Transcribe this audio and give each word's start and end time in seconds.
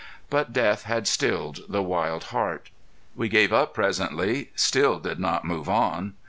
But 0.31 0.51
death 0.51 0.85
had 0.85 1.07
stilled 1.07 1.59
the 1.69 1.83
wild 1.83 2.23
heart. 2.33 2.71
We 3.15 3.29
gave 3.29 3.53
up 3.53 3.75
presently, 3.75 4.49
still 4.55 4.97
did 4.97 5.19
not 5.19 5.45
move 5.45 5.69
on. 5.69 6.15